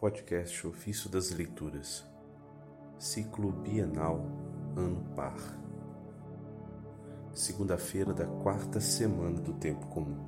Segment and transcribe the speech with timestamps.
[0.00, 2.06] Podcast Ofício das Leituras,
[2.98, 4.24] Ciclo Bienal,
[4.74, 5.36] Ano Par.
[7.34, 10.24] Segunda-feira da quarta semana do Tempo Comum.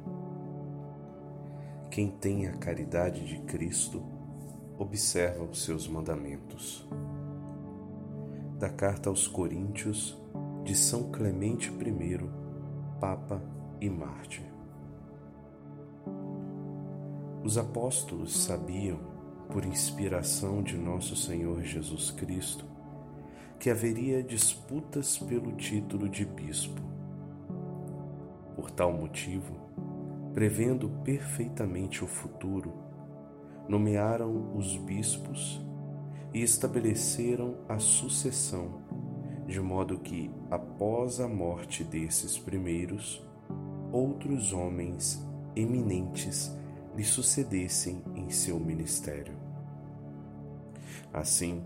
[1.91, 4.03] Quem tem a caridade de Cristo,
[4.79, 6.87] observa os seus mandamentos.
[8.59, 10.21] Da Carta aos Coríntios,
[10.65, 12.19] de São Clemente I,
[13.01, 13.43] Papa
[13.81, 14.45] e Mártir.
[17.43, 19.12] Os apóstolos sabiam
[19.53, 22.65] por inspiração de nosso Senhor Jesus Cristo,
[23.61, 26.81] que haveria disputas pelo título de bispo.
[28.57, 29.55] Por tal motivo,
[30.33, 32.73] prevendo perfeitamente o futuro,
[33.69, 35.61] nomearam os bispos
[36.33, 38.81] e estabeleceram a sucessão,
[39.47, 43.23] de modo que, após a morte desses primeiros,
[43.93, 45.23] outros homens
[45.55, 46.57] eminentes
[46.97, 49.42] lhe sucedessem em seu ministério.
[51.13, 51.63] Assim,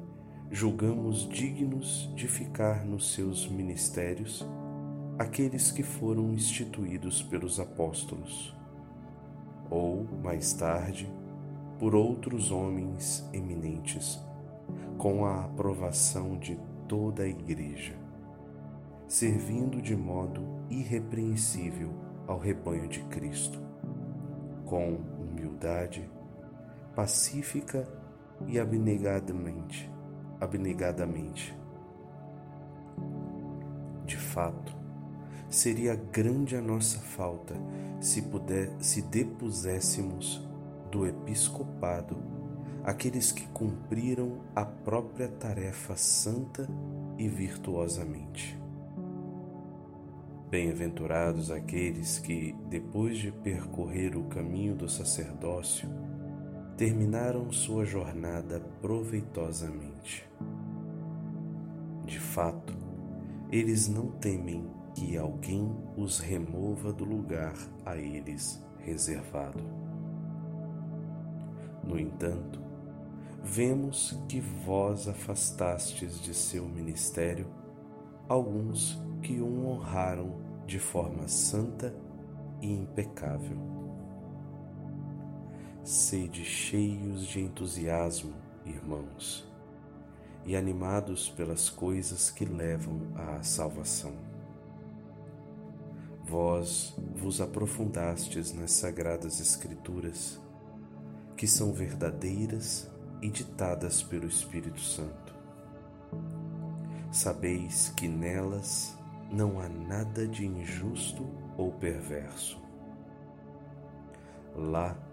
[0.50, 4.46] julgamos dignos de ficar nos seus ministérios
[5.18, 8.54] aqueles que foram instituídos pelos apóstolos,
[9.70, 11.10] ou, mais tarde,
[11.78, 14.20] por outros homens eminentes,
[14.98, 17.96] com a aprovação de toda a Igreja,
[19.08, 21.92] servindo de modo irrepreensível
[22.26, 23.60] ao rebanho de Cristo,
[24.64, 26.08] com humildade,
[26.94, 27.86] pacífica
[28.46, 29.90] e abnegadamente,
[30.40, 31.56] abnegadamente.
[34.04, 34.76] De fato,
[35.48, 37.54] seria grande a nossa falta
[38.00, 40.46] se puder se depuséssemos
[40.90, 42.16] do episcopado
[42.84, 46.68] aqueles que cumpriram a própria tarefa santa
[47.18, 48.56] e virtuosamente.
[50.48, 55.88] Bem-aventurados aqueles que, depois de percorrer o caminho do sacerdócio,
[56.76, 60.28] terminaram sua jornada proveitosamente.
[62.04, 62.76] De fato,
[63.50, 69.62] eles não temem que alguém os remova do lugar a eles reservado.
[71.82, 72.60] No entanto,
[73.42, 77.46] vemos que vós afastastes de seu ministério
[78.28, 81.94] alguns que o honraram de forma santa
[82.60, 83.85] e impecável.
[85.86, 89.48] Sede cheios de entusiasmo, irmãos,
[90.44, 94.12] e animados pelas coisas que levam à salvação.
[96.24, 100.40] Vós vos aprofundastes nas sagradas Escrituras,
[101.36, 102.90] que são verdadeiras
[103.22, 105.36] e ditadas pelo Espírito Santo.
[107.12, 108.98] Sabeis que nelas
[109.30, 111.24] não há nada de injusto
[111.56, 112.60] ou perverso.
[114.52, 115.05] Lá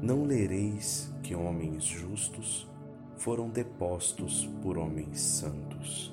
[0.00, 2.68] não lereis que homens justos
[3.16, 6.12] foram depostos por homens santos.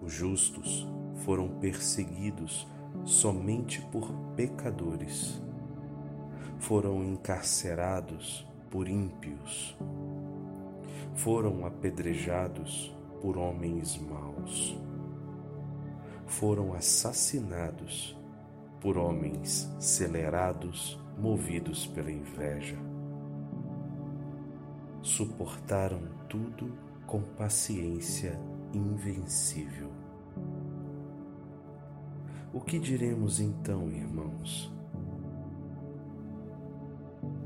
[0.00, 0.86] Os justos
[1.24, 2.66] foram perseguidos
[3.04, 5.40] somente por pecadores,
[6.58, 9.76] foram encarcerados por ímpios,
[11.14, 14.76] foram apedrejados por homens maus.
[16.26, 18.18] Foram assassinados
[18.80, 22.76] por homens celerados, movidos pela inveja.
[25.02, 26.72] Suportaram tudo
[27.06, 28.38] com paciência
[28.72, 29.90] invencível.
[32.52, 34.72] O que diremos então, irmãos?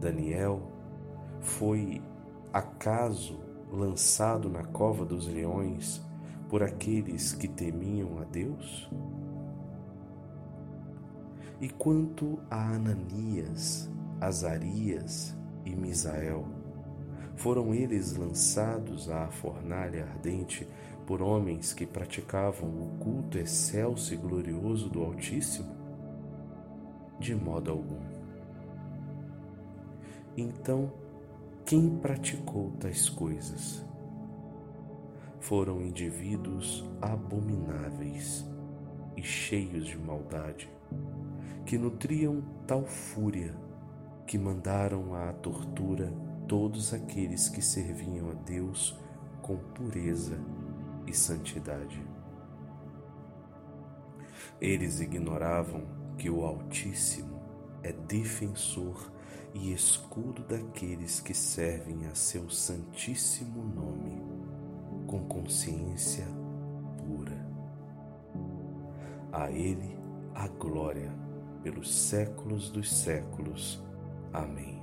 [0.01, 0.61] Daniel
[1.41, 2.03] foi
[2.53, 3.41] acaso
[3.71, 6.05] lançado na cova dos leões
[6.49, 8.91] por aqueles que temiam a Deus?
[11.61, 13.91] E quanto a Ananias,
[14.21, 16.47] Azarias e Misael,
[17.35, 20.69] foram eles lançados à fornalha ardente
[21.07, 25.75] por homens que praticavam o culto excelso e glorioso do Altíssimo?
[27.19, 28.01] De modo algum.
[30.37, 30.93] Então,
[31.65, 33.87] quem praticou tais coisas?
[35.47, 38.45] foram indivíduos abomináveis
[39.17, 40.69] e cheios de maldade,
[41.67, 43.53] que nutriam tal fúria
[44.25, 46.13] que mandaram à tortura
[46.47, 48.97] todos aqueles que serviam a Deus
[49.43, 50.39] com pureza
[51.09, 52.01] e santidade.
[54.61, 55.83] Eles ignoravam
[56.17, 57.43] que o Altíssimo
[57.83, 59.13] é defensor
[59.53, 64.23] e escudo daqueles que servem a seu santíssimo nome
[65.07, 66.27] com consciência
[66.97, 67.45] pura.
[69.33, 69.99] A Ele
[70.33, 71.26] a glória
[71.67, 73.83] pelos séculos dos séculos.
[74.33, 74.81] Amém.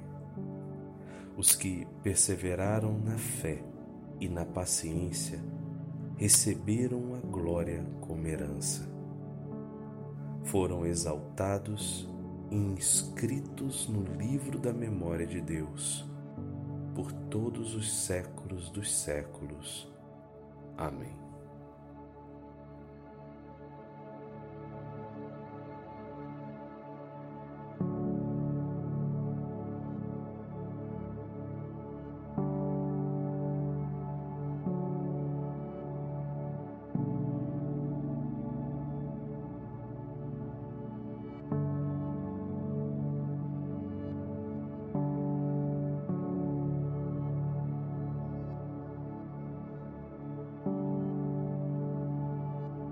[1.37, 3.63] Os que perseveraram na fé
[4.19, 5.41] e na paciência
[6.17, 8.85] receberam a glória como herança.
[10.43, 12.05] Foram exaltados
[12.51, 16.05] e inscritos no livro da memória de Deus
[16.93, 19.89] por todos os séculos dos séculos.
[20.77, 21.22] Amém.